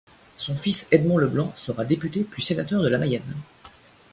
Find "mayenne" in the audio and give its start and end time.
2.97-3.35